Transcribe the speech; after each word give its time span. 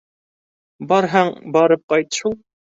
—Барһаң, 0.93 1.31
барып 1.59 1.87
ҡайт 1.95 2.21
шул. 2.23 2.39